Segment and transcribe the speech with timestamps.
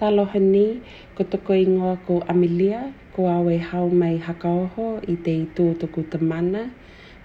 [0.00, 0.80] Taloha ni,
[1.12, 6.18] ko toko ingoa ko Amelia, ko awe hau mai hakaoho i te i tū te
[6.24, 6.62] mana,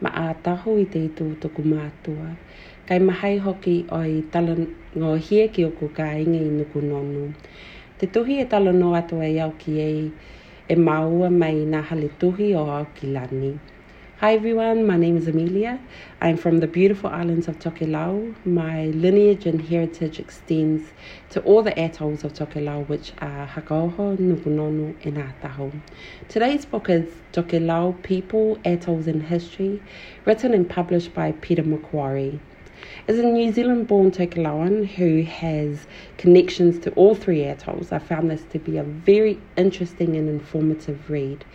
[0.04, 2.36] ma ātahu i te i tū mātua.
[2.88, 6.84] Kai mahai hoki o i tala ngō hie ki o ku ka inga i nuku
[6.84, 7.32] nonu.
[7.98, 10.12] Te tuhi e talo no atu e au ki e,
[10.68, 13.54] e maua mai nā hale tuhi o au ki lani.
[14.20, 15.78] Hi everyone, my name is Amelia.
[16.22, 18.34] I'm from the beautiful islands of Tokelau.
[18.46, 20.94] My lineage and heritage extends
[21.32, 25.82] to all the atolls of Tokelau, which are Hakaoho, Nukunonu, and Ataho.
[26.30, 29.84] Today's book is Tokelau People, Atolls and History,
[30.24, 32.40] written and published by Peter McQuarrie.
[33.08, 38.30] As a New Zealand born Tokelauan who has connections to all three atolls, I found
[38.32, 41.46] this to be a very interesting and informative read.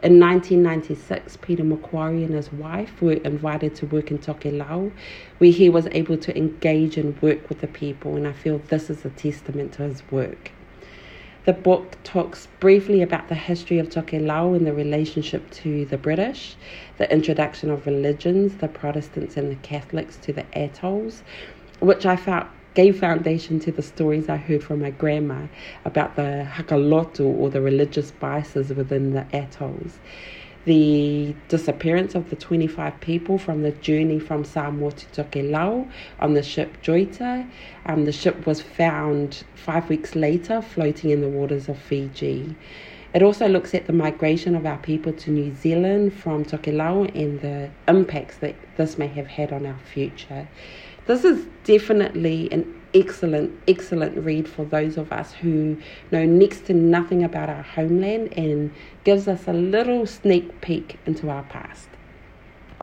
[0.00, 4.92] In 1996, Peter McQuarrie and his wife were invited to work in Tokelau,
[5.38, 8.90] where he was able to engage and work with the people, and I feel this
[8.90, 10.52] is a testament to his work.
[11.48, 16.56] The book talks briefly about the history of Tokelau and the relationship to the British,
[16.98, 21.22] the introduction of religions, the Protestants and the Catholics to the atolls,
[21.80, 25.46] which I felt gave foundation to the stories I heard from my grandma
[25.86, 30.00] about the hakalotu or the religious biases within the atolls.
[30.68, 36.42] The disappearance of the 25 people from the journey from Samoa to Tokelau on the
[36.42, 37.48] ship Joyita.
[37.86, 42.54] Um, the ship was found five weeks later floating in the waters of Fiji.
[43.14, 47.40] It also looks at the migration of our people to New Zealand from Tokelau and
[47.40, 50.46] the impacts that this may have had on our future.
[51.06, 55.78] This is definitely an excellent, excellent read for those of us who
[56.10, 58.72] know next to nothing about our homeland and
[59.04, 61.88] gives us a little sneak peek into our past.